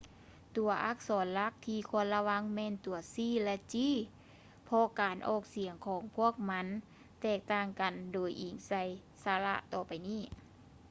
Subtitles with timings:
[0.55, 3.75] ຕົວອັກສອນຫຼັກທີ່ຄວນລະວັງແມ່ນຕົວ c ແລະ g
[4.65, 6.67] ເພາະການອອກສຽງຂອງພວກມັນ
[7.21, 8.83] ແຕກຕ່າງກັນໂດຍອີງໃສ່
[9.23, 10.21] ສະຫຼະຕໍ່ໄປນີ້